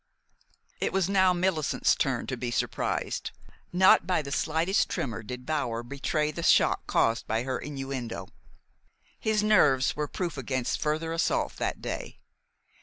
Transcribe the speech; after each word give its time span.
It 0.79 0.91
was 0.93 1.07
now 1.07 1.31
Millicent's 1.31 1.93
turn 1.93 2.25
to 2.25 2.35
be 2.35 2.49
surprised. 2.49 3.29
Not 3.71 4.07
by 4.07 4.23
the 4.23 4.31
slightest 4.31 4.89
tremor 4.89 5.21
did 5.21 5.45
Bower 5.45 5.83
betray 5.83 6.31
the 6.31 6.41
shock 6.41 6.87
caused 6.87 7.27
by 7.27 7.43
her 7.43 7.59
innuendo. 7.59 8.27
His 9.19 9.43
nerves 9.43 9.95
were 9.95 10.07
proof 10.07 10.39
against 10.39 10.81
further 10.81 11.13
assault 11.13 11.57
that 11.57 11.83
day. 11.83 12.17